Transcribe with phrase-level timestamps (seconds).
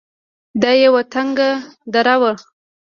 [0.61, 1.49] دا يوه تنگه
[1.93, 2.31] دره وه.